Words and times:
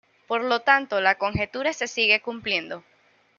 Por 0.27 0.43
lo 0.43 0.61
tanto 0.61 0.99
la 0.99 1.19
conjetura 1.19 1.73
se 1.73 1.85
sigue 1.87 2.21
cumpliendo. 2.21 2.83